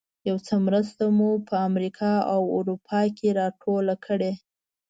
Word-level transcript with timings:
یو 0.29 0.37
څه 0.47 0.53
مرسته 0.65 1.03
مو 1.17 1.29
په 1.47 1.55
امریکا 1.69 2.11
او 2.33 2.41
اروپا 2.57 3.01
کې 3.17 3.27
راټوله 3.39 3.95
کړې. 4.05 4.31